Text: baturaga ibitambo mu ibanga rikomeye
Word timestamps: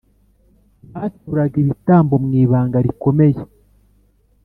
baturaga 0.93 1.55
ibitambo 1.63 2.13
mu 2.23 2.29
ibanga 2.43 2.77
rikomeye 2.85 3.39